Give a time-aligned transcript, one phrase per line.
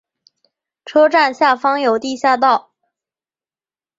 [0.83, 2.71] 车站下方有地下道。